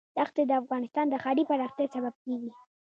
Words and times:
دښتې 0.17 0.43
د 0.47 0.51
افغانستان 0.61 1.05
د 1.09 1.15
ښاري 1.23 1.43
پراختیا 1.49 1.85
سبب 1.95 2.13
کېږي. 2.23 2.51